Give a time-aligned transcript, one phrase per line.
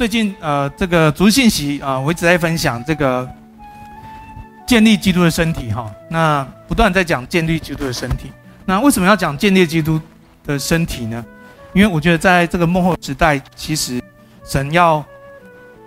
[0.00, 3.28] 最近呃这个主信息啊，我一直在分享这个
[4.66, 5.92] 建立基督的身体哈。
[6.08, 8.32] 那不断在讲建立基督的身体。
[8.64, 10.00] 那为什么要讲建立基督
[10.46, 11.22] 的身体呢？
[11.74, 14.00] 因为我觉得在这个幕后时代，其实
[14.42, 15.04] 神要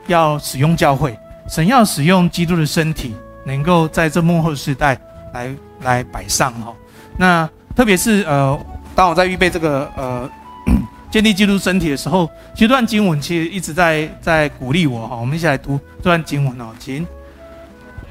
[0.05, 1.17] 要使用教会，
[1.49, 4.95] 神要使用基督的身体，能够在这幕后时代
[5.33, 6.71] 来来摆上哈。
[7.17, 10.29] 那特别是呃，当我在预备这个呃。
[11.13, 15.15] 建立基督身体的时候，这段经文其实一直在在鼓励我哈。
[15.15, 17.05] 我们一起来读这段经文哦，请。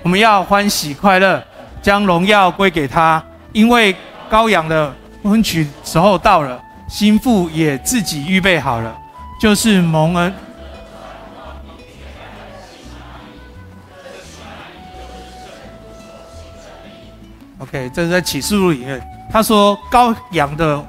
[0.04, 1.42] 我们要欢喜快乐，
[1.82, 3.20] 将荣耀归给他，
[3.50, 3.92] 因为
[4.30, 8.96] 羔羊的婚娶时候到了，新妇也自己预备好了，
[9.40, 10.32] 就是蒙恩。
[17.58, 20.86] OK，这是在启示录里面，他说羔羊的。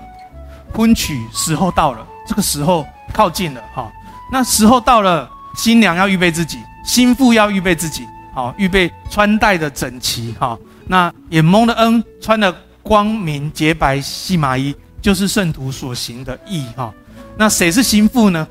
[0.75, 3.91] 婚娶时候到了，这个时候靠近了哈。
[4.31, 10.57] 那时候到了，新娘要预备自己，新妇要预备自己，好，预备穿戴的整齐哈。
[10.87, 16.93] 那也蒙的恩，穿的光明洁白细麻衣，就是圣徒所行的义哈。
[17.37, 18.47] 那谁是新妇呢？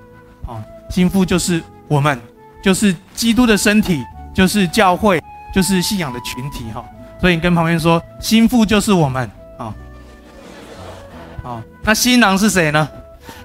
[0.46, 2.20] 啊，新妇就是我们，
[2.62, 4.02] 就是基督的身体，
[4.34, 5.20] 就是教会，
[5.54, 6.84] 就是信仰的群体哈。
[7.20, 9.74] 所以你跟旁边说，新妇就是我们啊。
[11.42, 12.88] 好，那新郎是谁呢？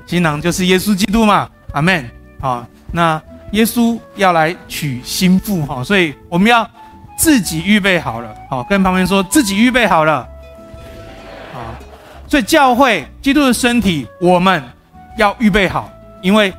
[0.07, 2.09] 新郎就是耶稣基督嘛，阿门。
[2.39, 6.67] 好，那耶稣要来娶新妇哈，所以我们要
[7.17, 8.33] 自己预备好了。
[8.49, 10.25] 好，跟旁边说自己预备好了。
[11.53, 11.59] 好，
[12.25, 14.63] 所以教会基督的身体我们
[15.17, 15.91] 要预备好，
[16.21, 16.53] 因为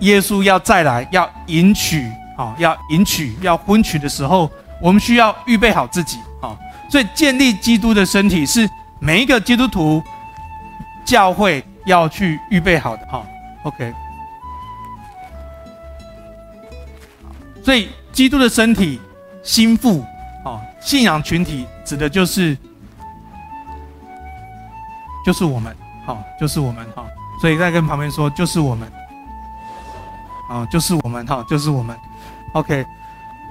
[0.00, 2.04] 耶稣要再来，要迎娶，
[2.36, 6.18] 好，要迎娶，要婚娶的时候，我们需要预备好自己。
[6.40, 6.58] 好，
[6.90, 10.02] 所以建立基督的身体是每一个基督徒。
[11.04, 13.26] 教会要去预备好的哈
[13.64, 13.92] ，OK。
[17.64, 19.00] 所以基督的身体、
[19.42, 20.04] 心腹
[20.44, 22.56] 啊，信仰群体指的就是
[25.24, 27.04] 就是我们，好，就是我们哈。
[27.40, 28.90] 所以再跟旁边说，就是我们，
[30.48, 31.96] 啊，就是我们哈，就是我们
[32.54, 32.84] ，OK。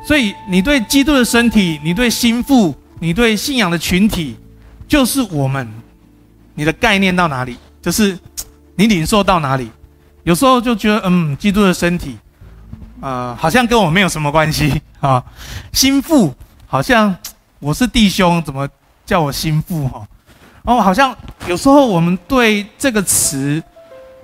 [0.05, 4.37] 所以你对基督的身体，你对心腹，你对信仰的群体，
[4.87, 5.69] 就是我们。
[6.53, 8.17] 你的概念到哪里，就是
[8.75, 9.69] 你领受到哪里。
[10.23, 12.15] 有时候就觉得，嗯，基督的身体，
[13.01, 15.23] 呃，好像跟我没有什么关系啊。
[15.73, 16.31] 心腹
[16.67, 17.15] 好像
[17.57, 18.69] 我是弟兄，怎么
[19.03, 20.07] 叫我心腹哈？
[20.63, 21.15] 然后好像
[21.47, 23.61] 有时候我们对这个词、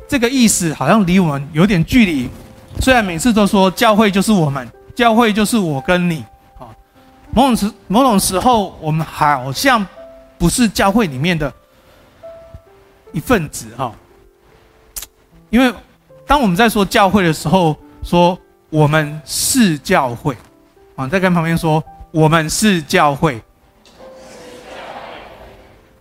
[0.08, 2.30] 这个意思，好像离我们有点距离。
[2.80, 6.24] 虽然每次都说教会就是我们，教会就是我跟你
[6.60, 6.70] 啊。
[7.32, 9.84] 某种时某种时候，我们好像
[10.38, 11.52] 不是教会里面的。
[13.14, 13.94] 一份子哈，
[15.50, 15.74] 因为
[16.26, 18.38] 当我们在说教会的时候，说
[18.70, 20.36] 我们是教会，
[20.96, 23.42] 啊，再跟旁边说我们是教会，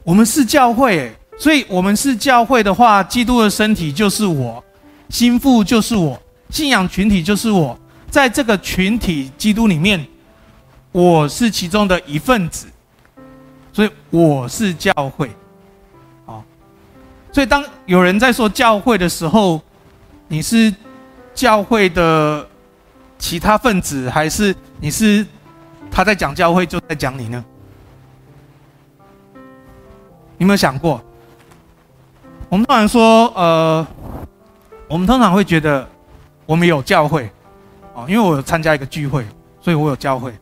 [0.03, 4.63] 我们是教会，所以我们是教会的话，基督的身体就是我，
[5.09, 7.79] 心腹就是我，信仰群体就是我，
[8.11, 10.05] 在这个群体基督里面，
[10.93, 12.67] 我是其中的一份子，
[13.73, 15.31] 所以我是教会。
[17.37, 19.61] 所以，当有人在说教会的时候，
[20.27, 20.75] 你是
[21.35, 22.49] 教会的
[23.19, 25.27] 其他分子，还是你是
[25.91, 27.45] 他在讲教会就在讲你呢？
[29.35, 30.99] 你有没有想过？
[32.49, 33.87] 我们通常说，呃，
[34.89, 35.87] 我们通常会觉得
[36.47, 37.31] 我们有教会，
[37.93, 39.27] 哦，因为我有参加一个聚会，
[39.61, 40.33] 所以我有教会。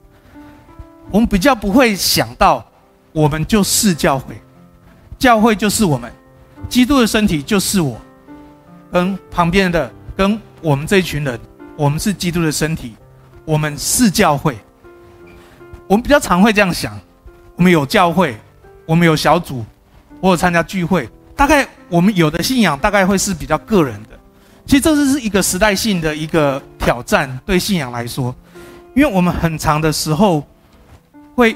[1.11, 2.65] 我们比较不会想到，
[3.11, 4.41] 我们就是教会，
[5.19, 6.09] 教会就是我们。
[6.69, 8.01] 基督的身体就是我，
[8.91, 11.39] 跟旁边的，跟我们这一群人，
[11.77, 12.95] 我们是基督的身体，
[13.45, 14.59] 我们是教会。
[15.87, 16.99] 我们比较常会这样想，
[17.55, 18.37] 我们有教会，
[18.87, 19.65] 我们有小组，
[20.21, 21.09] 我有参加聚会。
[21.37, 24.19] 大概我们有的信仰大概会是比较个人的。
[24.67, 28.35] 其实这是一个时代性的一个挑战，对信仰来说，
[28.97, 30.45] 因为我们很长的时候
[31.35, 31.55] 会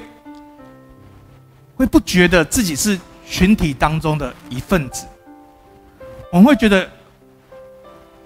[1.75, 2.99] 会不觉得自己是。
[3.29, 5.07] 群体当中的一份子，
[6.33, 6.89] 我们会觉得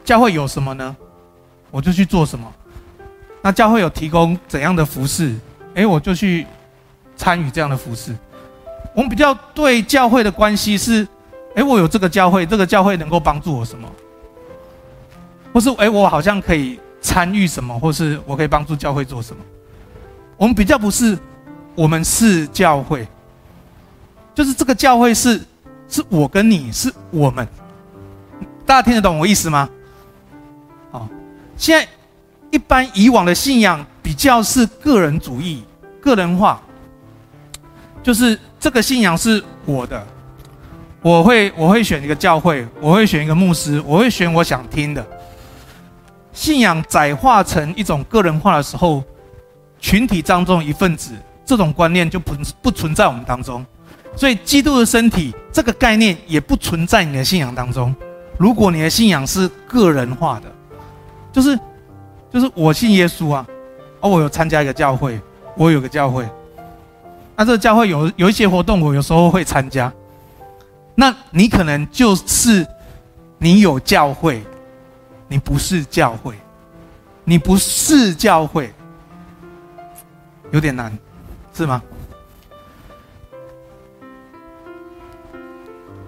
[0.05, 0.97] 教会有什么呢？
[1.71, 2.51] 我就去做什么。
[3.43, 5.35] 那教会有提供怎样的服事？
[5.75, 6.47] 诶，我就去
[7.17, 8.15] 参与这样的服事。
[8.95, 11.07] 我们比较对教会的关系是：
[11.57, 13.89] 诶，我有这个教会，这个教会能够帮助我什么？
[15.53, 19.43] 或是诶，我好像可以参与什么，或是我可以帮助教会做什么？
[20.37, 21.19] 我们比较不是，
[21.75, 23.07] 我们是教会。
[24.35, 25.41] 就是这个教会是，
[25.89, 27.47] 是我跟你是我们，
[28.65, 29.69] 大家听得懂我意思吗？
[30.91, 31.09] 好，
[31.57, 31.87] 现在
[32.51, 35.63] 一般以往的信仰比较是个人主义、
[36.01, 36.61] 个人化，
[38.03, 40.07] 就是这个信仰是我的，
[41.03, 45.07] 我会我会选一个教会，我会选一个牧师，我会选我想听的。
[46.33, 49.05] 信仰窄化成一种个人化的时候，
[49.79, 51.13] 群体当中一份子，
[51.45, 53.65] 这种观念就不不存在我们当中。
[54.15, 57.95] 所以，基督的身体这个概念也不存在你的信仰当中。
[58.39, 60.53] 如果你的信仰是个人化的，
[61.33, 61.59] 就是
[62.31, 63.47] 就是我信耶稣啊，
[64.01, 65.21] 而我有参加一个教会，
[65.57, 66.29] 我有个教会，
[67.37, 69.93] 那这个教会有有一些活动，我有时候会参加。
[70.95, 72.67] 那你可能就是
[73.39, 74.43] 你有教会，
[75.29, 76.35] 你不是教会，
[77.25, 78.73] 你不是教会，
[80.51, 80.97] 有点难，
[81.55, 81.83] 是吗？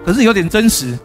[0.05, 0.99] 可是有点真实，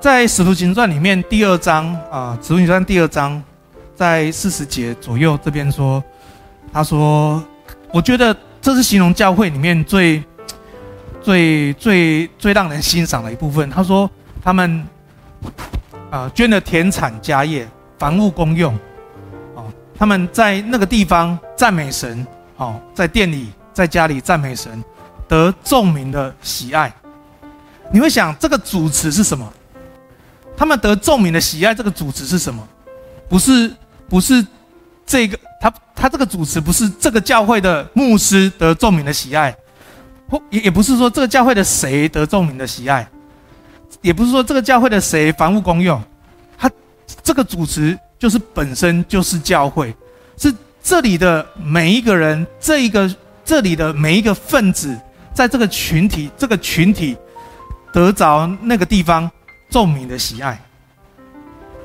[0.00, 3.42] 在《使徒行传》里面第二章啊，《使徒行传》第二章，
[3.94, 6.02] 在四十节左右这边说，
[6.72, 7.44] 他说
[7.92, 10.22] ：“我觉得这是形容教会里面最、
[11.20, 14.10] 最、最、最让人欣赏的一部分。”他说
[14.42, 14.82] ：“他们
[16.10, 17.68] 啊，捐了田产家业，
[17.98, 18.72] 房屋公用，
[19.54, 19.60] 啊，
[19.94, 22.26] 他们在那个地方赞美神，
[22.56, 24.82] 哦，在店里，在家里赞美神。”
[25.28, 26.92] 得众民的喜爱，
[27.90, 29.50] 你会想这个主词是什么？
[30.56, 32.66] 他们得众民的喜爱，这个主词是什么？
[33.28, 33.74] 不是，
[34.08, 34.46] 不是
[35.06, 39.56] 这个，他他这个主词不是这个教会的牧师得众民的喜爱，
[40.28, 43.08] 或也也不是说这个教会的谁得众民的喜爱，
[44.02, 46.00] 也不是说这个教会的谁房屋公用，
[46.58, 46.70] 他
[47.22, 49.96] 这个主词就是本身就是教会，
[50.36, 53.12] 是这里的每一个人，这一个
[53.44, 54.96] 这里的每一个分子。
[55.34, 57.16] 在这个群体，这个群体
[57.92, 59.30] 得着那个地方
[59.70, 60.60] 众民的喜爱，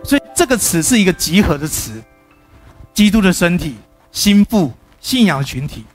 [0.03, 2.01] 所以这个词是一个集合的词。
[2.93, 3.75] 基督的身体、
[4.11, 5.85] 心腹、信仰群体。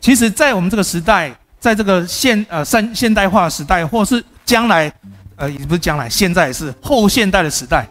[0.00, 4.92] 其实，在我们这个时代，在这个现呃现现代化时代，或是将来，
[5.34, 7.84] 呃，也不是将来，现在是后现代的时代，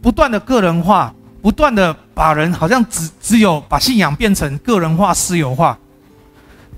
[0.00, 1.12] 不断的个人化，
[1.42, 5.76] 不断的把人好像只只有把信仰变成个人化、私有化。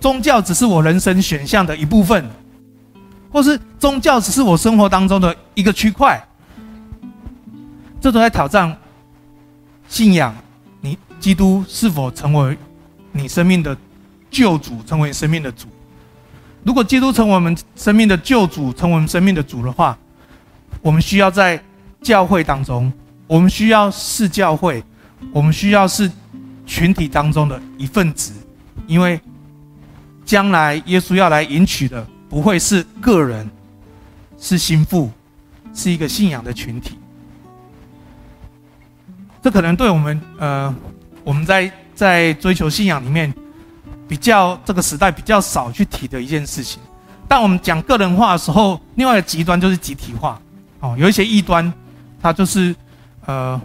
[0.01, 2.29] 宗教只是我人生选项的一部分，
[3.33, 6.23] 或是宗教只是我生活当中的一个区块，
[8.01, 8.77] 这都在挑战
[9.89, 10.35] 信仰。
[10.83, 12.59] 你基督是否成为
[13.13, 13.75] 你生命的
[14.31, 15.69] 救主，成为生命的主？
[16.65, 19.97] 如果基督成为我们生命的救主，成为我们生命的主的话，
[20.83, 21.63] 我们需要在
[22.03, 22.93] 教会当中，
[23.27, 24.85] 我们需要是教会，
[25.33, 26.11] 我们需要是
[26.67, 28.35] 群体当中的一份子，
[28.87, 29.19] 因为。
[30.25, 33.49] 将来耶稣要来迎娶的，不会是个人，
[34.39, 35.11] 是心腹，
[35.75, 36.99] 是一个信仰的群体。
[39.43, 40.75] 这可能对我们，呃，
[41.23, 43.33] 我们在在追求信仰里面，
[44.09, 46.81] 比较这个时代比较少去提的一件事情。
[47.29, 50.41] 当我们讲个人化的时候，另外一个极端就是集体化。
[50.81, 51.73] 哦，有一些异端，
[52.21, 52.75] 它就是
[53.27, 53.61] 呃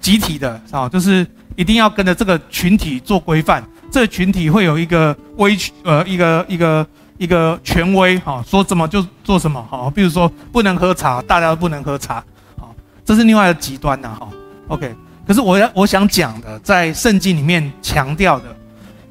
[0.00, 3.62] 集体的，哦，就是一定要跟着这个群体做规范。
[3.90, 6.86] 这群体会有一个威，呃，一个一个
[7.18, 12.22] 一个权威，哈，说怎么就做什么，哈，比如说不能喝茶，大家都不能喝茶，
[12.56, 14.28] 好，这是另外一个极端的，哈
[14.68, 14.94] ，OK。
[15.26, 18.56] 可是我要我想讲的，在圣经里面强调的，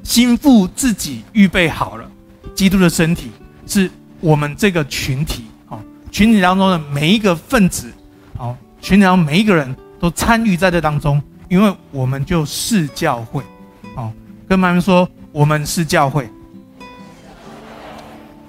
[0.02, 2.10] 心腹自己预备好了，
[2.54, 3.30] 基督的身体
[3.66, 7.90] 是我们这个群体，好，群体当中的每一个分子，
[8.36, 13.42] 好，群体当中每一个人都参与在这当中，因为我们就是教会，
[14.50, 16.28] 跟他们说，我们是教会，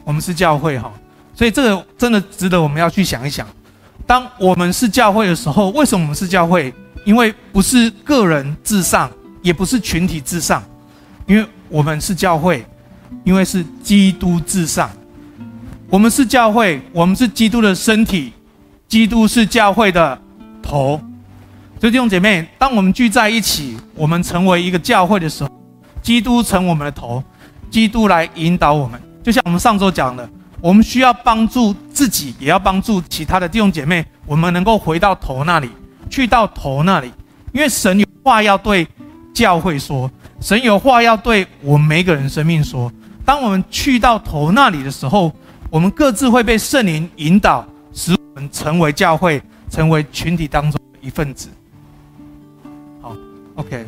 [0.04, 0.92] 我们是教会哈，
[1.36, 3.48] 所以这个真的值得我们要去想一想。
[4.08, 6.74] 当我们是教会的时候，为什么我们是教会？
[7.06, 9.12] 因为不是个人至上，
[9.44, 10.64] 也不是群体至上，
[11.28, 12.66] 因为我们是教会，
[13.24, 14.90] 因为是基督至上。
[15.88, 18.34] 我们是教会，我们是基督的身体，
[18.88, 20.20] 基督是教会的
[20.64, 21.00] 头。
[21.80, 25.61] 所以弟兄姐妹，当我们聚在一起，我们成为一个教会的时候。
[26.12, 27.24] 基督成我们的头，
[27.70, 29.02] 基督来引导我们。
[29.24, 34.06] 就像我们上周讲的，我们需要帮助自己，也要帮助其他的弟兄姐妹。
[34.26, 35.70] 我们能够回到头那里，
[36.10, 37.10] 去到头那里，
[37.54, 38.86] 因为神有话要对
[39.34, 42.92] 教会说，神有话要对我们每个人生命说。
[43.24, 45.32] 当我们去到头那里的时候，
[45.70, 51.48] 我们各自会被圣灵引导，使我们成为教会，成为群体当中的一份子。
[53.02, 53.16] 好
[53.56, 53.88] ，OK。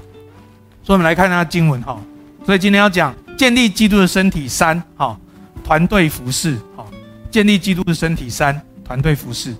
[0.85, 1.99] 所以，我们来看那经文哈。
[2.45, 5.19] 所以今天要讲建立基督的身体三好，
[5.63, 6.87] 团队服饰，好，
[7.31, 9.55] 建立基督的身体三团队服饰。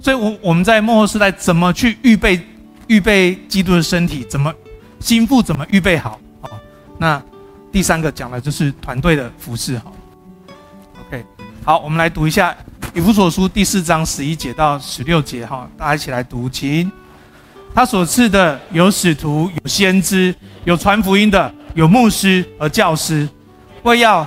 [0.00, 2.40] 所以我我们在末后时代怎么去预备
[2.86, 4.24] 预备基督的身体？
[4.30, 4.54] 怎么
[5.00, 6.20] 心腹怎么预备好？
[6.40, 6.50] 好，
[6.96, 7.20] 那
[7.72, 9.76] 第三个讲的就是团队的服饰。
[9.78, 9.92] 好
[11.00, 11.24] ，OK，
[11.64, 12.56] 好，我们来读一下
[12.94, 15.44] 以弗所书第四章十一节到十六节。
[15.44, 16.90] 哈，大家一起来读，请。
[17.74, 23.28] 他所赐的有使徒，有先知，有传福音的，有牧师和教师，
[23.84, 24.26] 为要。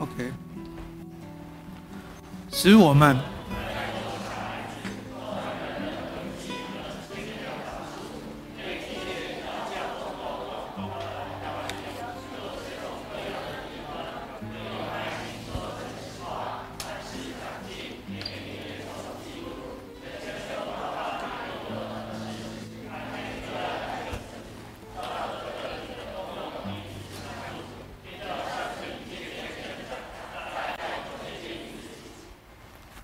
[0.00, 0.32] OK，
[2.50, 3.31] 使我们。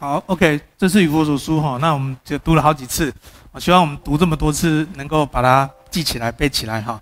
[0.08, 3.12] 好，OK，这是以弗所书哈，那我们就读了好几次，
[3.52, 6.98] 我希望我们读这么多次，能够把它记起来、背起来哈。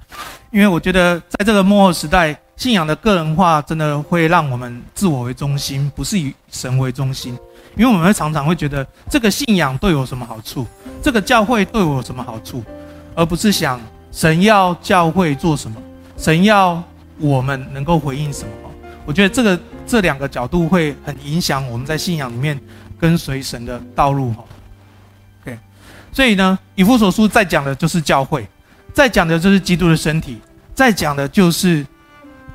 [0.51, 7.39] 因为我觉得在这个末后时代，信仰的个人化真的会让我们自我为中心，不是以神为中心。
[7.77, 10.67] 因为我们会常常会觉得这个信仰对我什么好处，
[11.01, 12.65] 这个教会对我有什么好处，
[13.15, 15.81] 而不是想神要教会做什么，
[16.17, 16.83] 神要
[17.21, 18.51] 我们能够回应什么。
[19.05, 22.61] 我觉得这个这两个角度会很影响我们在信仰里面。
[22.99, 24.45] 跟随神的道路哈
[25.43, 25.59] ，OK，
[26.13, 28.49] 所以呢，以弗所书在讲的就是教会，
[28.95, 30.41] 在讲的就是基督的身体，
[30.75, 31.87] 在讲的就是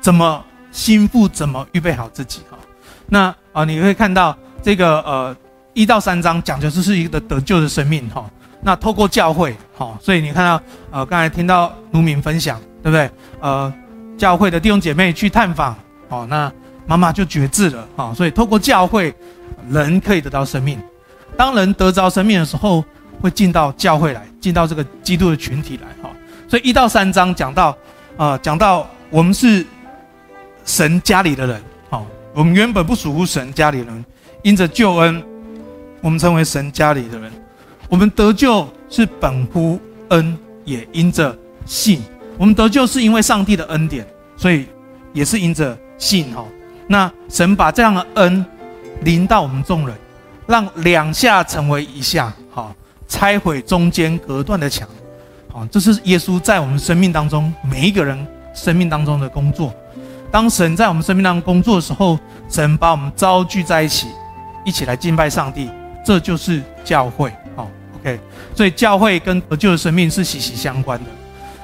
[0.00, 2.58] 怎么心腹怎么预备好自己哈。
[3.06, 5.36] 那啊，你会看到这个呃
[5.74, 8.28] 一到三章讲的就是一个得救的生命哈。
[8.60, 13.10] 那透过教会哈，所以你看到呃刚才听到卢敏分享对不对？
[13.40, 13.72] 呃，
[14.18, 15.76] 教会的弟兄姐妹去探访
[16.08, 16.52] 哦，那
[16.86, 18.12] 妈妈就决志了啊。
[18.12, 19.14] 所以透过教会。
[19.70, 20.78] 人可以得到生命，
[21.36, 22.84] 当人得着生命的时候，
[23.20, 26.10] 会进到教会来，进到这个基督的群体来，哈。
[26.48, 27.76] 所以一到三章讲到，
[28.16, 29.64] 啊，讲到我们是
[30.64, 34.04] 神家里的人，好，我们原本不属乎神家里的人，
[34.42, 35.22] 因着救恩，
[36.00, 37.30] 我们成为神家里的人。
[37.88, 39.78] 我们得救是本乎
[40.08, 42.02] 恩，也因着信。
[42.38, 44.66] 我们得救是因为上帝的恩典，所以
[45.12, 46.44] 也是因着信，哈。
[46.88, 48.44] 那神把这样的恩。
[49.04, 49.96] 临到我们众人，
[50.46, 52.74] 让两下成为一下，好，
[53.08, 54.88] 拆毁中间隔断的墙，
[55.52, 59.72] 好，这是耶稣在我们生命当中每一个人生命当中的工作。
[60.30, 62.18] 当神在我们生命当中工作的时候，
[62.48, 64.08] 神把我们招聚在一起，
[64.64, 65.68] 一起来敬拜上帝，
[66.04, 67.68] 这就是教会，好
[68.00, 68.18] ，OK。
[68.54, 71.10] 所以教会跟得救的生命是息息相关的。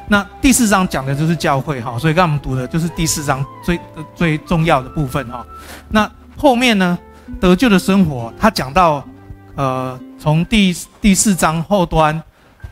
[0.06, 3.78] 那第四章讲的就是教会，哈，所以刚刚我们读的就是第四章最
[4.14, 5.46] 最重要的部分，哈。
[5.88, 6.98] 那后面呢？
[7.40, 9.06] 得救的生活，他讲到，
[9.54, 12.20] 呃，从第第四章后端，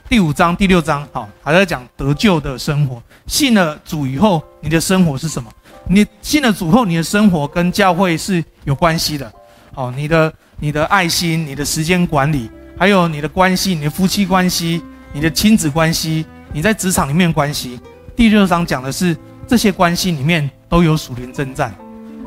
[0.08, 3.00] 第五章、第六章，好，还在讲得救的生活。
[3.26, 5.50] 信了主以后，你的生活是什么？
[5.88, 9.32] 你信了主后，你的生活跟教会是有关系的。
[9.72, 14.82] 好，你的你的爱心、你的时间管理，还有你的关系、你的夫妻关系、
[15.12, 17.78] 你的亲子关系、你在职场里面关系。
[18.16, 21.72] 第六章讲的是这些关系里面都有属灵征战，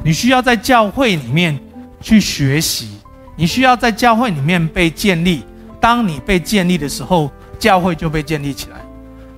[0.04, 1.60] 你需要在教会里面。
[2.02, 2.90] 去学习，
[3.36, 5.44] 你需要在教会里面被建立。
[5.82, 8.78] 当你被建立的时候，教会就被建立起来。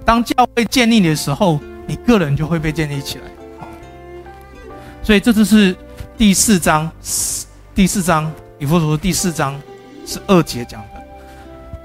[0.04, 3.24] 当教会建立的时候，你个人就会被建立起来。
[5.04, 5.76] 所以这就是
[6.18, 6.92] 第四章，
[7.76, 9.60] 第四章以弗所第四章
[10.06, 10.88] 是二节讲的。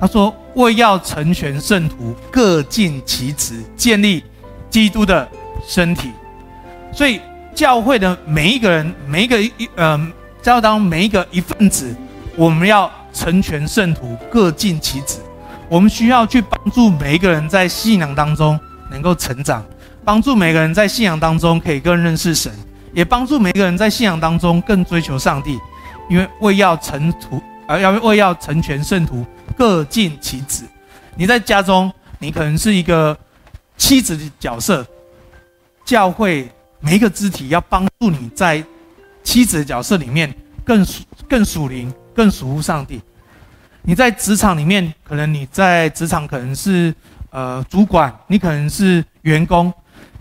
[0.01, 4.25] 他说：“为要成全圣徒，各尽其职，建立
[4.71, 5.29] 基督的
[5.67, 6.11] 身体。”
[6.93, 7.21] 所以
[7.55, 10.13] 教会的每一个人，每一个一嗯。
[10.51, 11.95] 要当每一个一份子，
[12.37, 15.19] 我们要成全圣徒，各尽其职。
[15.69, 18.59] 我们需要去帮助每一个人在信仰当中
[18.91, 19.65] 能够成长，
[20.05, 22.53] 帮助每个人在信仰当中可以更认识神，
[22.93, 25.59] 也帮助每一个人在信仰当中更追求上帝。
[26.09, 29.27] 因为为要成徒，而要为要成全圣徒，
[29.57, 30.63] 各尽其职。
[31.17, 33.17] 你在家中，你可能是一个
[33.77, 34.87] 妻子的角色，
[35.85, 36.49] 教会
[36.79, 38.63] 每一个肢体要帮助你在。
[39.27, 40.33] 妻子的角色里面
[40.65, 43.03] 更属更属灵，更属乎上帝。
[43.83, 46.95] 你在职场里面，可能你在职场可能是
[47.31, 49.73] 呃主管，你可能是员工。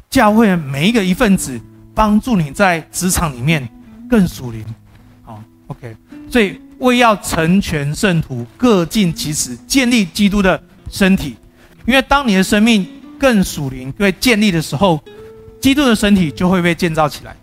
[0.09, 1.61] 教会每一个一份子，
[1.93, 3.67] 帮助你在职场里面
[4.09, 4.65] 更属灵。
[5.23, 5.95] 好，OK。
[6.31, 10.59] 所以为要成全圣徒，各尽其职，建立基督的
[10.89, 11.37] 身体。
[11.85, 12.87] 因为当你的生命
[13.19, 14.99] 更属灵、被建立的时候，
[15.61, 17.35] 基督的身体就会被建造起来。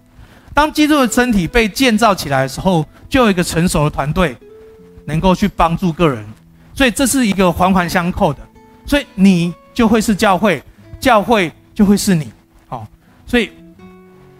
[0.54, 4.36] 当基督的身体被建造起来的时候，就有一个成熟的团队
[5.06, 6.24] 能够去帮助个人。
[6.74, 8.40] 所以这是一个环环相扣的。
[8.86, 10.62] 所以你就会是教会，
[10.98, 12.30] 教会就会是你。
[12.68, 12.86] 好，
[13.26, 13.50] 所以。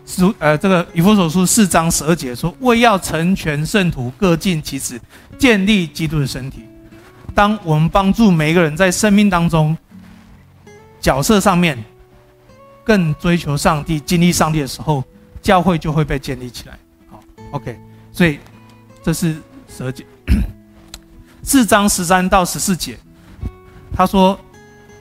[0.05, 5.01] 书呃，这个以弗所书四章十二节说：“为要成全圣徒，各尽其职，
[5.39, 6.65] 建立基督的身体。”
[7.35, 9.75] 当我们帮助每一个人在生命当中
[11.01, 11.83] 角色上面
[12.85, 15.03] 更追求上帝、经历上帝的时候，
[15.43, 16.79] 教会就会被建立起来。
[17.11, 17.21] 好
[17.51, 17.79] ，OK，
[18.13, 18.39] 所以
[19.03, 19.37] 这是
[19.69, 20.07] 蛇节。
[21.43, 22.97] 四章十三到十四节，
[23.95, 24.39] 他说：“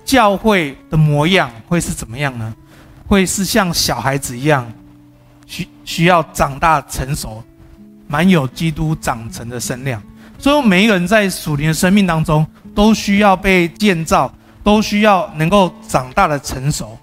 [0.03, 2.53] 教会的模样会是怎么样呢？
[3.07, 4.69] 会是像小孩子一样。”
[5.45, 7.43] 需需要长大成熟，
[8.07, 10.01] 满有基督长成的身量。
[10.39, 14.33] 所以，每一个人在属灵的生命当中，都需要被建造，
[14.63, 16.97] 都需要能够长大的成熟。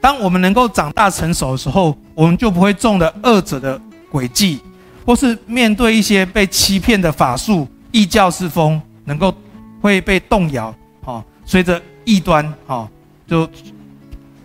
[0.00, 3.80] 当我们能够长大成熟的时候，我们就不会中了恶者的
[4.10, 4.60] 诡计，
[5.04, 9.34] 或是面对一些被欺骗的法术、异教之风，能够
[9.80, 10.74] 会被动摇。
[11.02, 12.88] 好，随着异端，好，
[13.26, 13.48] 就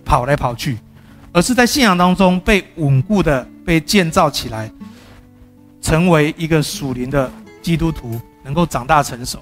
[0.03, 0.77] 跑来跑去。
[1.31, 4.71] 而是在信仰当中被稳固的被建造起来，
[5.81, 7.29] 成为一个属灵的
[7.62, 9.39] 基督徒，能够长大成熟。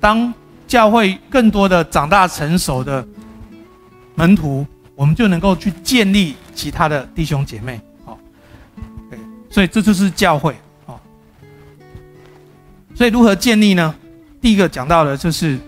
[0.00, 0.32] 当
[0.68, 3.04] 教会更多的长大成熟的
[4.14, 4.64] 门徒，
[5.02, 7.80] 我们就能够去建立其他的弟兄姐妹。
[8.04, 8.16] 好，
[9.10, 9.18] 对，
[9.50, 10.54] 所以这就是教会。
[10.86, 11.00] 好，
[12.94, 13.92] 所以如何建立呢？
[14.40, 15.58] 第一个讲到的就是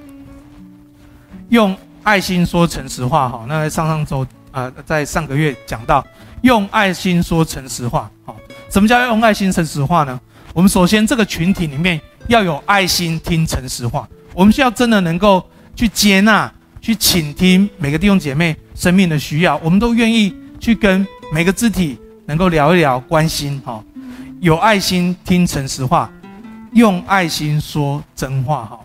[1.49, 3.29] 用爱心说诚实话。
[3.29, 4.25] 哈，那在上上周。
[4.53, 6.07] 啊、呃，在上个月讲到
[6.43, 8.37] 用爱心说诚实话，好，
[8.71, 10.21] 什么叫用爱心诚实话呢？
[10.53, 16.54] 我们首先这个群体里面要有爱心听诚实话，我们需要真的能够去接纳、
[16.85, 23.83] 去倾听每个弟兄姐妹生命的需要，我们都愿意去跟每个肢体能够聊一聊、关心，哈，
[24.41, 26.13] 有爱心听诚实话，
[26.75, 28.81] 用爱心说真话，哈。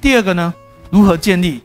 [0.00, 0.54] 第二个呢，
[0.88, 1.60] 如何建立？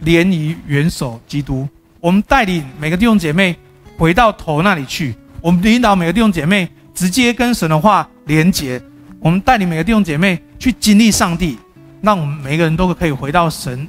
[0.00, 1.68] 联谊元首基督，
[2.00, 3.54] 我们带领每个弟兄姐妹
[3.98, 5.14] 回到头那里去。
[5.42, 8.80] 我们领导每个弟兄姐妹直接跟神的话连结。
[9.20, 11.58] 我们带领每个弟兄姐妹去经历上帝，
[12.00, 13.88] 让我们每个人都可以回到神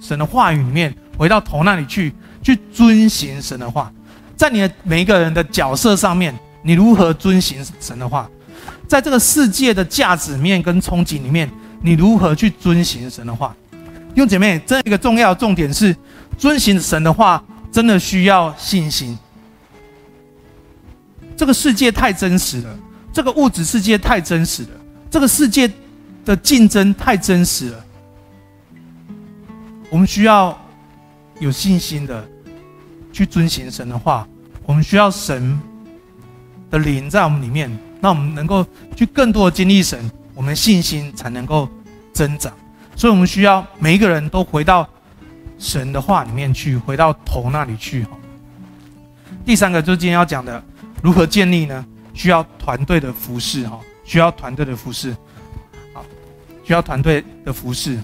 [0.00, 3.92] 神的话语里面，回到头那里去，去遵行神的话。
[4.36, 8.28] 在你的每一个人的角色上面，你如何遵行神的话？
[8.88, 13.54] 在这个世界的价值面跟憧憬里面，你如何去遵行神的话？
[14.14, 15.94] 用姐妹，这一个重要重点是，
[16.36, 19.16] 遵行神的话，真的需要信心。
[21.36, 22.78] 这个世界太真实了，
[23.12, 24.68] 这个物质世界太真实了，
[25.10, 25.70] 这个世界
[26.24, 27.84] 的竞争太真实了。
[29.90, 30.58] 我们需要
[31.38, 32.26] 有信心的
[33.12, 34.26] 去遵行神的话，
[34.64, 35.60] 我们需要神
[36.70, 41.68] 的灵在我们里面，让我们能够去更多的经历神，我们信心才能够
[42.12, 42.52] 增长。
[42.96, 44.88] 所以，我们需要每一个人都回到
[45.58, 48.06] 神的话里面去，回到头那里去。
[49.44, 50.62] 第三个就是今天要讲的，
[51.02, 51.84] 如何建立呢？
[52.14, 55.14] 需要团队的服侍，哈，需要团队的服侍。
[56.64, 57.96] 需要团队的服侍。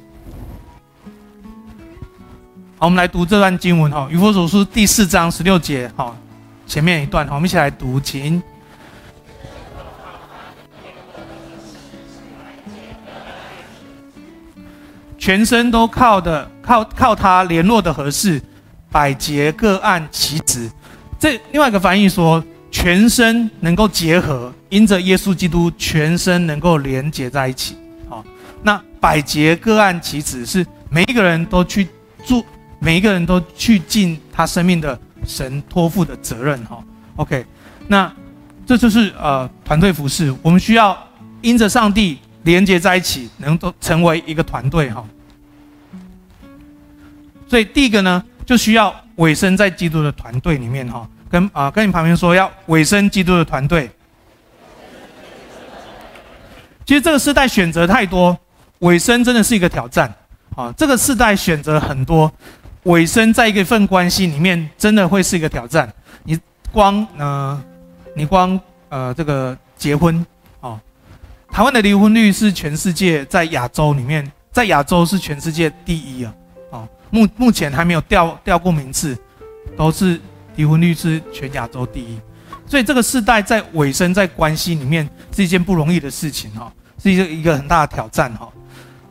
[2.79, 6.15] 好，我们来读这段经文，哈，《以弗所书》第四章十六节，哈，
[6.67, 8.43] 前面一段，我们一起来读，请。
[15.19, 18.41] 全身都靠的靠靠他联络的合适，
[18.91, 20.71] 百节各按其职。
[21.19, 27.77] 这另外一个翻译说，全身能够结合，因着耶稣基督，全身能够连接在一起。
[28.63, 31.89] 那百节各按其职，是每一个人都去
[32.25, 32.45] 做，
[32.79, 36.65] 每一个人都去尽他生命的神托付的责任。
[36.65, 36.83] 哈
[37.17, 37.45] ，OK，
[37.89, 38.13] 那
[38.67, 40.97] 这就是呃团队服饰，我们需要
[41.41, 42.19] 因着上帝。
[42.43, 45.05] 连接在一起，能够成为一个团队哈。
[47.47, 51.07] 所以第一个呢，就需要委身在基督的团队里面哈。
[51.31, 53.91] 跟啊，跟你旁边说要委身基督的团队。
[56.87, 58.35] 其实这个时代选择太多，
[58.81, 60.13] 尾声真的是一个挑战
[60.55, 60.73] 啊。
[60.77, 62.31] 这个世代选择很多，
[62.85, 65.91] 尾声在一个份关系里面，真的会是一个挑战。
[66.25, 66.39] 你
[66.71, 67.63] 光呃，
[68.15, 68.59] 你光
[68.91, 70.25] 呃这个结婚。
[70.61, 70.81] 啊
[71.53, 76.33] 台湾的离婚率是全世界在亚洲里面，在亚洲是全世界第一啊！
[76.71, 79.19] 啊，目目前还没有调调过名次，
[79.77, 80.21] 都是
[80.55, 82.21] 离婚率是全亚洲第一，
[82.69, 88.49] 所以这个世代在尾声在关系里面是一件不容易的事情哈，是一个一个很大的挑战哈。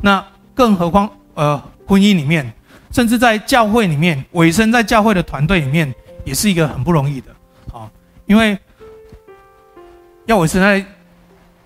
[0.01, 2.51] 那更何况呃婚姻里面，
[2.91, 7.31] 甚至在教会里面委身在教会的团队里面，也是一个很不容易的
[7.73, 7.89] 啊，
[8.25, 8.57] 因为
[10.25, 10.83] 要委身在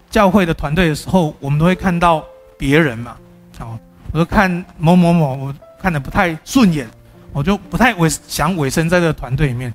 [0.09, 2.23] 教会的团队的时候，我们都会看到
[2.57, 3.17] 别人嘛，
[3.59, 3.77] 啊，
[4.11, 6.87] 我说看某某某，我看的不太顺眼，
[7.31, 9.73] 我就不太委想委身在这个团队里面。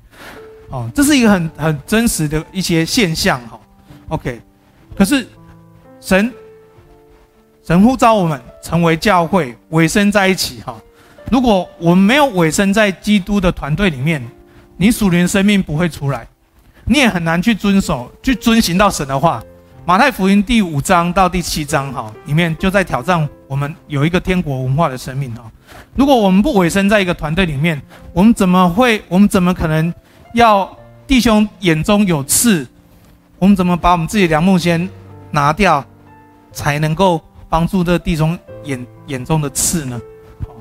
[0.69, 3.59] 哦，这是一个很很真实的一些现象哈。
[4.09, 4.39] OK，
[4.95, 5.27] 可是
[5.99, 6.31] 神
[7.69, 10.75] 神呼召我们成为教会，委身在一起哈。
[11.29, 14.19] 如果我们没有委身在基督的团队里面，
[14.75, 16.25] 你属灵生命不会出来，
[16.85, 19.39] 你也很难去遵守、去遵行到神的话。
[19.85, 25.43] 马太福音第五章到第七章哈，里面就在挑战我们有一个天国文化的生命哈。
[25.93, 27.79] 如果我们不委身在一个团队里面，
[28.13, 28.99] 我们怎么会？
[29.07, 29.93] 我们怎么可能？
[30.33, 32.65] 要弟兄眼中有刺，
[33.37, 34.89] 我们怎么把我们自己的梁木先
[35.29, 35.85] 拿掉，
[36.51, 39.99] 才能够帮助这弟兄眼眼中的刺呢？
[40.47, 40.55] 好，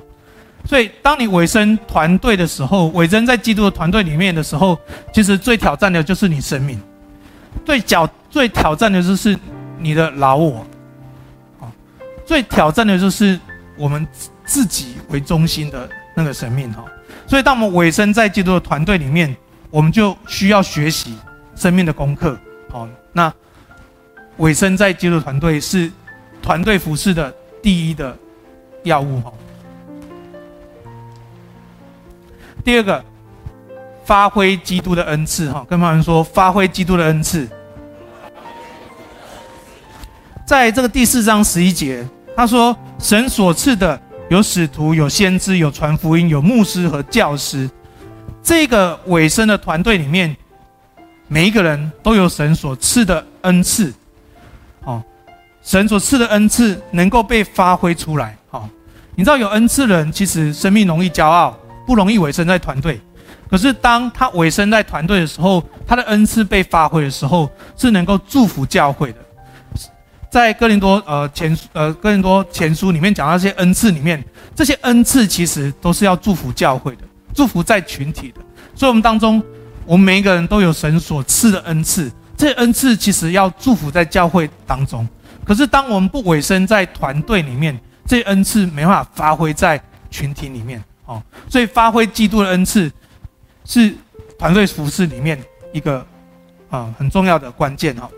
[0.65, 4.79] 所以当你委身团队的时候，委身在基督的团队里面的时候，
[5.13, 6.81] 其实最挑战的就是你生命，
[7.65, 9.39] 最角最挑战的就是
[9.79, 10.67] 你的老我，
[11.61, 11.71] 好，
[12.25, 13.39] 最挑战的就是
[13.77, 14.07] 我们
[14.45, 16.85] 自己为中心的那个生命哈。
[17.27, 19.37] 所以当我们委身在基督的团队里面，
[19.71, 21.15] 我们就需要学习
[21.55, 22.39] 生命的功课，
[22.71, 23.31] 好，那
[24.39, 25.93] 委身在基督团队是
[26.49, 27.31] 团队服侍的
[27.63, 28.17] 第一的
[28.83, 29.31] 要务哈。
[32.65, 33.05] 第二个，
[34.03, 37.47] 发挥基督的恩赐哈，跟他们说发挥基督的恩赐，
[40.47, 42.03] 在这个第四章十一节，
[42.35, 47.69] 他说神所赐的有使徒，有先知，有传福音，有牧师和教师。
[48.43, 50.35] 这个委身的团队里面，
[51.27, 53.93] 每一个人都有神所赐的恩赐，
[54.85, 55.05] 哦，
[55.63, 58.69] 神所赐的恩赐能够被发挥出来，好，
[59.15, 63.01] 你知道有恩赐的人其实生命容易骄傲，不容易委身在团队。
[63.51, 69.19] 可是当他委身在团队的时候，他的恩赐被发挥的时候，是能够祝福教会的。
[70.31, 74.23] 在哥林多呃前呃哥林多前书里面讲到这些恩赐里面，
[74.55, 77.03] 这些恩赐其实都是要祝福教会的。
[77.35, 78.41] 祝福在群体的，
[78.75, 79.43] 所以我们当中，
[79.87, 82.11] 我们每一个人都有神所赐的恩赐。
[82.37, 85.09] 这些恩赐其实要祝福在教会当中。
[85.49, 90.85] 可是当我们不委身在团队里面，这恩赐没办法发挥在群体里面。
[91.07, 92.93] 哦，所以发挥基督的恩赐
[93.65, 93.95] 是
[94.39, 96.07] 团队服饰里面一个
[96.69, 97.97] 啊很重要的关键。
[97.97, 98.11] 哈，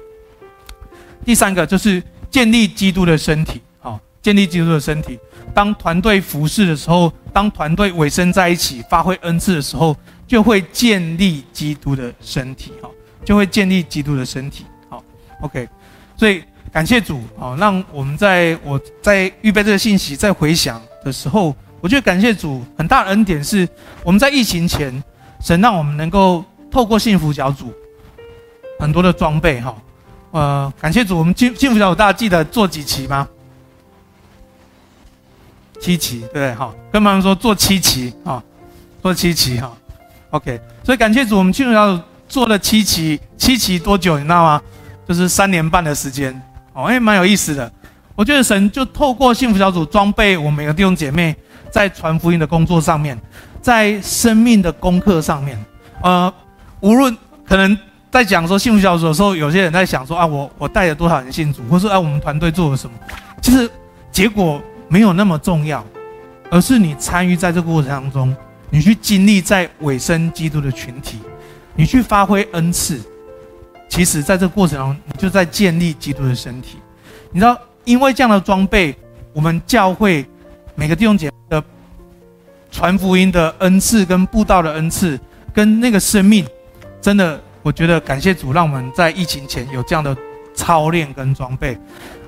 [1.25, 3.63] 第三个就是建立基督的身体。
[3.81, 5.17] 啊，建立基督的身体。
[5.55, 12.91] 当团队服饰的时候，当团队委身在一起，发挥恩赐的时候，就会建立基督的身体，哈，
[13.25, 15.01] 就会建立基督的身体，好
[15.43, 15.69] ，OK。
[16.17, 23.69] 所以感谢主，啊，让我们在我在预备这个信息，在回想的时候，我觉得感谢主很大的恩典是，
[24.05, 25.03] 我们在疫情前，
[25.41, 27.73] 神让我们能够透过幸福小组
[28.79, 29.75] 很多的装备，哈，
[30.31, 33.29] 呃，感谢主，我们幸幸福小组大家记得做几期吗？
[35.81, 38.41] 七期，对，好，跟妈妈说做七期啊，
[39.03, 39.77] 做七期哈
[40.31, 40.61] ，OK。
[40.85, 44.63] 所以感谢主，我们幸福小组做了七期，七期多久你知道吗？
[45.09, 46.41] 就是三年半的时间，
[46.83, 47.71] 哦，哎，蛮有意思的。
[48.15, 51.35] 我觉得神就透过幸福小组装备我们每个弟兄姐妹，
[51.71, 53.19] 在传福音的工作上面，
[53.63, 55.59] 在生命的功课上面，
[56.03, 56.33] 呃，
[56.81, 57.77] 无论可能
[58.11, 62.97] 在讲说幸福小组的时候，有些人在想说啊，我我带了多少人信主，或是啊，我们团队做了什么，
[63.41, 63.71] 其实
[64.11, 64.61] 结果。
[64.93, 65.87] 没有那么重要，
[66.51, 68.37] 而是你参与在这个过程当中，
[68.71, 71.21] 你去经历在委身基督的群体，
[71.77, 73.01] 你去发挥恩赐。
[73.91, 76.79] 其实，在这个过程中，你就在建立基督的身体。
[77.33, 78.97] 你知道，因为这样的装备，
[79.33, 80.25] 我们教会
[80.77, 81.65] 每个弟兄姐妹的
[82.71, 85.19] 传福音的恩赐、跟布道的恩赐、
[85.53, 86.47] 跟那个生命，
[87.03, 90.17] 真的，我觉得感谢主，让我们在疫情前有这样的
[90.55, 91.77] 操练跟装备，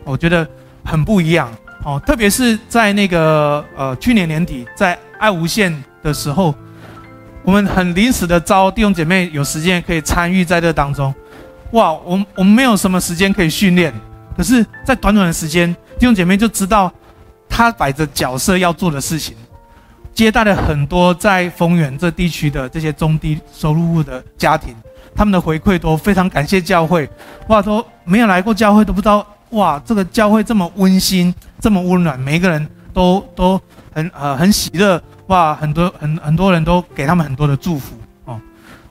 [0.02, 0.46] 我觉得
[0.84, 1.48] 很不一样。
[1.84, 5.72] 哦，特别是在那个呃去年年底，在爱无限
[6.02, 6.52] 的时候，
[7.44, 11.14] 我们很临时的招弟兄姐妹有时间可以参与在这当中。
[11.72, 13.92] 哇，我们我们没有什么时间可以训练，
[14.36, 16.92] 可是，在短短的时间，弟兄姐妹就知道
[17.48, 19.34] 他摆着角色要做的事情，
[20.12, 24.74] 接待了很多在丰原这地区的这些中低收入户的家庭，
[25.14, 27.08] 他们的回馈都非常感谢教会。
[27.48, 29.26] 哇，都没有来过教会都不知道。
[29.50, 33.60] 哇，这个教会这么温馨，这么温暖，每一个人都都
[33.94, 35.02] 很呃很喜乐。
[35.28, 37.94] 哇，很多很很多人都给他们很多的祝福
[38.26, 38.38] 哦。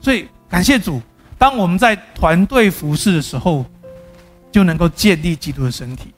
[0.00, 1.00] 所以感谢主，
[1.42, 3.66] 当我们在团队服侍的时候，
[4.52, 6.14] 就能够建立基督的身体。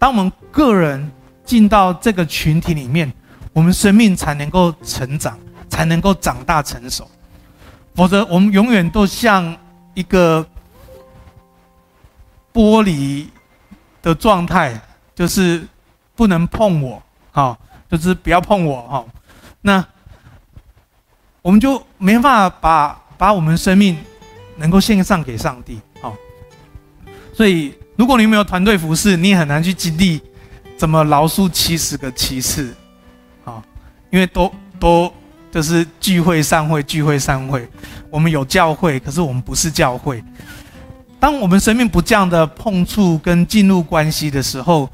[0.00, 1.12] 当我们个人
[1.44, 3.12] 进到这个群体里面，
[3.52, 7.08] 我们生命才能够成长，才能够长大成熟。
[7.94, 9.56] 否则，我们永远都像
[9.94, 10.44] 一个
[12.52, 13.28] 玻璃
[14.02, 14.76] 的状态，
[15.14, 15.64] 就是
[16.16, 17.56] 不能碰我，好，
[17.88, 19.04] 就是不要碰我，哈。
[19.60, 19.86] 那
[21.42, 23.96] 我们就没办法把把我们生命
[24.56, 26.14] 能够献上给上帝，好。
[27.32, 30.20] 所以，如果你没有团队服饰，你也很难去经历
[30.76, 32.74] 怎么饶恕七十个七次，
[33.44, 33.62] 好，
[34.10, 35.12] 因为都都。
[35.54, 37.64] 就是聚会散会，聚会散会。
[38.10, 40.20] 我们有教会，可是我们不是教会。
[41.20, 44.90] 当我们生命不这样的碰触跟进入关系的时候，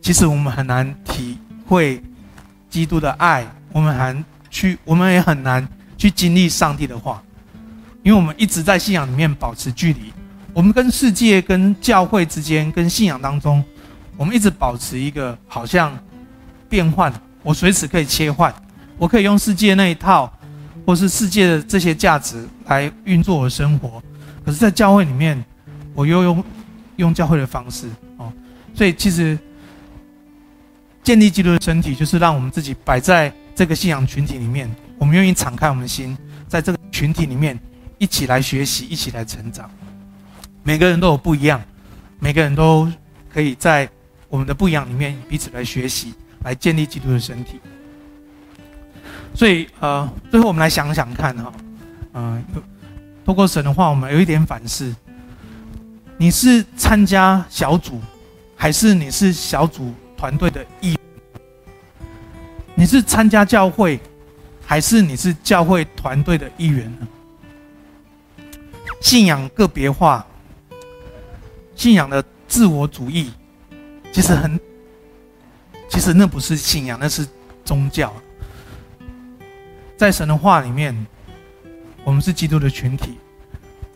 [0.00, 2.00] 其实我们很难体会
[2.70, 3.44] 基督的爱。
[3.72, 4.16] 我们还
[4.48, 5.68] 去，我们也很难
[5.98, 7.20] 去经历上帝的话，
[8.02, 10.12] 因为我们一直在信仰里面保持距离。
[10.52, 13.64] 我们跟世界、跟教会之间、跟信仰当中，
[14.16, 15.96] 我们一直保持一个好像
[16.68, 17.12] 变换，
[17.42, 18.54] 我随时可以切换。
[18.98, 20.32] 我可以用世界那一套，
[20.86, 24.02] 或是世界的这些价值来运作我的生活，
[24.44, 25.42] 可是，在教会里面，
[25.94, 26.44] 我又用
[26.96, 27.88] 用教会的方式
[28.18, 28.32] 哦，
[28.74, 29.36] 所以其实
[31.02, 37.58] 建立基督的身体，就是让我们自己摆在这个信仰群体里面，我们愿意敞开我们的心，在这个群体里面
[38.02, 39.70] 一起来学习，一起来成长。
[40.64, 41.62] 每个人都有不一样，
[42.18, 42.90] 每个人都
[43.32, 43.88] 可以在
[44.28, 46.12] 我们的不一样里面彼此来学习，
[46.42, 47.60] 来建立基督的身体。
[49.32, 51.52] 所以，呃，最后我们来想想看，哈，
[52.14, 52.44] 嗯，
[53.24, 54.92] 透过神的话，我们有一点反思：
[56.16, 58.00] 你是参加小组，
[58.56, 60.98] 还是你是小组团队的一？
[62.74, 64.00] 你是参加教会，
[64.66, 67.06] 还是你是教会团队的一员呢？
[69.02, 70.24] 信仰个别化，
[71.74, 73.32] 信仰的自我主义，
[74.12, 74.58] 其实很，
[75.88, 77.26] 其实那不是信仰，那是
[77.64, 78.14] 宗教。
[79.96, 80.96] 在神的话里面，
[82.04, 83.18] 我们是基督的群体，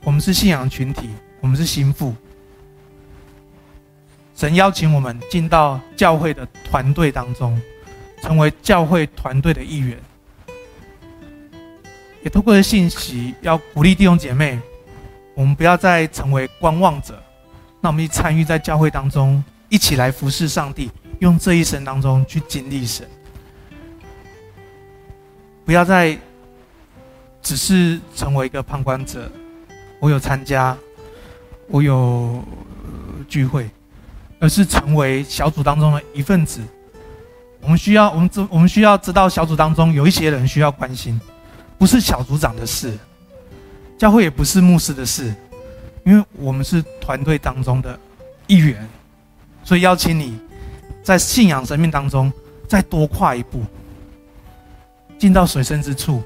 [0.02, 1.08] 我们是信仰群体，
[1.40, 2.12] 我们是心腹。
[4.34, 7.58] 神邀请我们进到教会的团队当中，
[8.22, 9.96] 成为教会团队的一员。
[12.22, 14.60] 也透过信息，要鼓励弟兄姐妹，
[15.36, 17.22] 我们不要再成为观望者，
[17.82, 23.06] 那我们一参与在教会当中，一起来服侍上帝，用这一生当中去经历神。
[25.66, 26.18] 不要再
[27.42, 29.30] 只是成为一个旁观者，
[30.00, 30.74] 我有参加，
[31.68, 32.42] 我有
[33.28, 33.68] 聚会，
[34.40, 36.62] 而是成为小组当中的一份子。
[37.60, 41.20] 我们需要，我们知，我们需要知道小组当中有一些人需要关心，
[41.76, 42.96] 不是小组长的事，
[43.98, 45.34] 教会也不是牧师的事，
[46.04, 47.98] 因为我们是团队当中的
[48.46, 48.88] 一员，
[49.64, 50.38] 所以邀请你
[51.02, 52.32] 在信仰生命当中
[52.68, 53.62] 再多跨一步。
[55.18, 56.22] 进到水深之处，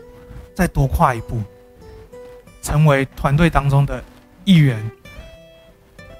[0.53, 1.41] 再多跨一步，
[2.61, 4.03] 成为团队当中的
[4.45, 4.91] 一员。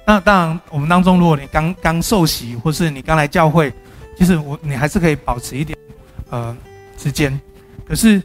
[0.07, 3.73] 那当然，我们当中，如果你刚刚受洗，或是你刚来教会，
[4.17, 5.77] 其实我你还是可以保持一点
[6.29, 6.55] 呃
[6.97, 7.37] 时间。
[7.85, 8.23] 可是，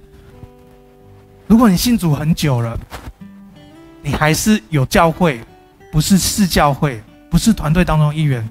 [1.49, 2.79] 如果你信主很久了，
[4.07, 5.41] 你还是有教会，
[5.91, 8.49] 不是是教会，不是团队当中一员，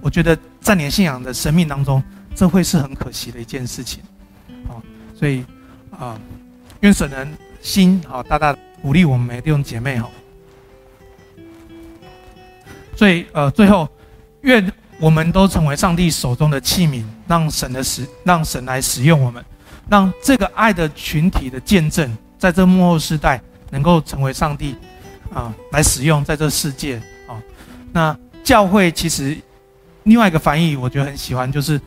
[0.00, 2.00] 我觉得在你信仰的生命当中，
[2.36, 4.00] 这会是很可惜的一件事情。
[4.68, 4.80] 好
[5.12, 5.44] 所以，
[5.90, 6.16] 啊，
[6.82, 7.26] 愿神的
[7.60, 10.08] 心好大大鼓励我们每弟兄姐妹哈。
[12.94, 13.88] 所以，呃，最后，
[14.42, 14.64] 愿
[15.00, 19.44] 我们都成为上帝手中的器皿，让神的使，让神来使用我们，
[19.88, 24.76] 让这个爱的群体的见证，在这幕后世代能够成为上帝
[25.34, 27.40] 啊来使用在这世界啊。
[27.92, 29.36] 那教会其实
[30.04, 31.80] 另外一个翻译，我觉得很喜欢，就是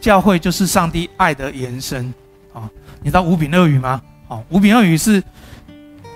[0.00, 2.12] 教会就是上帝爱的延伸。
[2.52, 2.68] 啊，
[3.00, 4.02] 你知道五饼二鱼吗？
[4.26, 5.22] 好，五饼二鱼是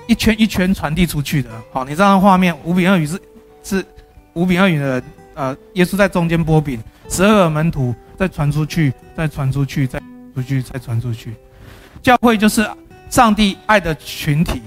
[0.07, 1.51] 一圈一圈传递出去的。
[1.73, 3.21] 好，你知道画面，五饼二鱼是
[3.63, 3.85] 是
[4.33, 5.03] 五饼二鱼的，
[5.35, 10.01] 呃，耶稣在中间拨饼，十二个门徒再传出去，再传出去，再
[10.35, 11.35] 出去，再传出去。
[12.03, 12.69] 教会就是
[13.09, 14.61] 上帝爱的群体，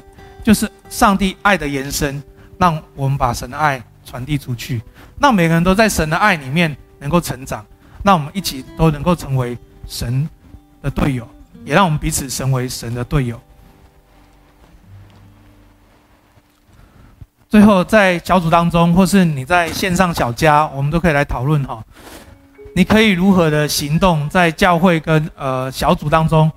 [0.48, 2.24] 就是上帝爱的延伸，
[2.58, 4.82] 让我们把神的爱传递出去，
[5.20, 7.66] 让每个人都在神的爱里面能够成长，
[8.02, 10.26] 让我们一起都能够成为神
[10.82, 11.28] 的队友。
[11.66, 13.38] 也让我们彼此成为神的队友。
[17.50, 21.84] 最后，在小组当中，或是你在线上小家，我们都可以来讨论哈。
[22.74, 26.50] 你可以如何的行动，在教会跟呃小组当中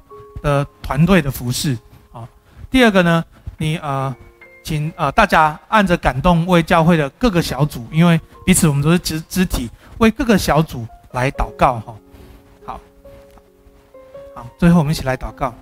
[0.44, 1.76] 的团队的服侍
[2.12, 2.22] 啊？
[2.70, 3.24] 第二个呢，
[3.60, 4.16] 你呃
[4.62, 9.68] 请呃大家按着感动为教会的各个小组，因为彼此我们都是肢肢体，
[9.98, 11.94] 为各个小组来祷告哈。
[12.64, 12.80] 好，
[14.34, 15.54] 好，最后我们一起来祷告。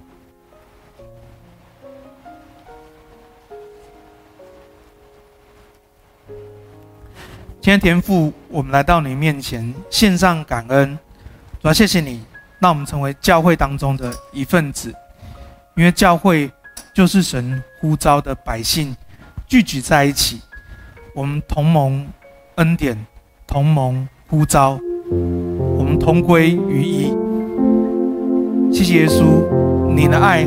[7.61, 10.97] 今天天父，我们来到你面前献上感恩，
[11.61, 12.25] 主要谢谢你，
[12.61, 14.95] 让我们成为教会当中的一份子，
[15.75, 16.49] 因为教会
[16.95, 18.97] 就是神呼召的百姓
[19.47, 20.41] 聚集在一起，
[21.15, 22.05] 我们同盟
[22.57, 22.97] 恩典，
[23.47, 24.79] 同盟呼召，
[25.77, 27.15] 我们同归于一。
[28.73, 29.23] 谢谢耶稣，
[29.95, 30.45] 你的爱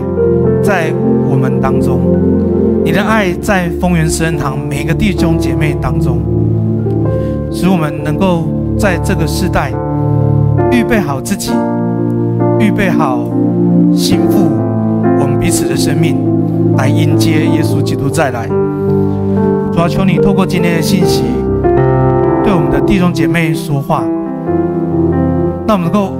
[0.62, 0.92] 在
[1.30, 2.02] 我们当中，
[2.84, 6.20] 你的爱在丰原圣堂每个弟兄姐妹当中。
[7.54, 8.48] 使我们能够
[8.80, 9.72] 在这个时代
[10.72, 11.52] 预备好自己，
[12.60, 13.26] 预备好
[13.96, 14.50] 心腹
[15.20, 16.16] 我们彼此的生命，
[16.78, 18.48] 来迎接耶稣基督再来。
[19.72, 21.24] 主要求你透过今天的信息，
[22.44, 24.04] 对我们的弟兄姐妹说话，
[25.68, 26.14] 让我们能够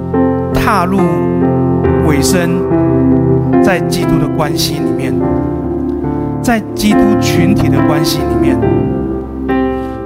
[0.54, 0.98] 踏入
[2.06, 2.50] 尾声
[3.62, 5.14] 在基督的关系里面，
[6.40, 8.56] 在基督群体的关系里面。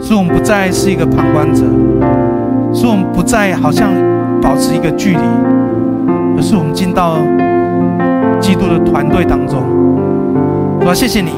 [0.00, 1.64] 使我们不再是一个旁观者，
[2.72, 3.90] 使我们不再好像
[4.40, 5.18] 保持一个距离，
[6.36, 7.16] 而是我们进到
[8.40, 9.64] 基督的团队当中。
[10.80, 11.30] 主啊，谢谢你，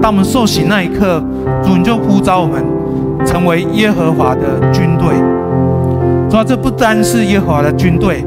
[0.00, 1.22] 当我们受洗那一刻，
[1.62, 2.64] 主你就呼召我们
[3.24, 5.08] 成为耶和华的军队。
[6.30, 8.24] 主啊，这不单是耶和华的军队，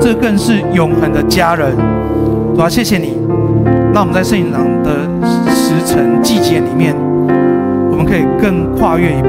[0.00, 1.74] 这更是永恒的家人。
[2.56, 3.14] 主啊，谢谢你，
[3.94, 4.50] 让我们在圣灵
[4.82, 4.90] 的
[5.54, 6.94] 时辰季节里面。
[7.92, 9.28] 我们可以更跨越一步，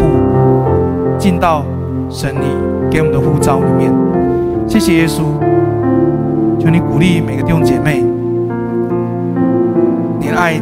[1.18, 1.66] 进到
[2.10, 2.48] 神你
[2.90, 3.92] 给我们的呼召里面。
[4.66, 5.24] 谢谢耶稣，
[6.58, 8.02] 求你鼓励每个弟兄姐妹，
[10.42, 10.56] 爱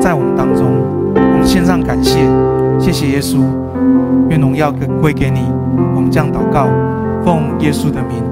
[0.00, 0.64] 在我们当中，
[1.14, 2.20] 我们献上感谢。
[2.80, 3.44] 谢谢耶稣，
[4.30, 5.40] 愿荣耀归给你。
[5.94, 6.70] 我们这样祷告，
[7.22, 8.25] 奉耶稣的名。